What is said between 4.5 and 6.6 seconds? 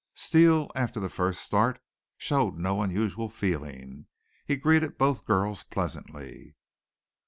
greeted both girls pleasantly.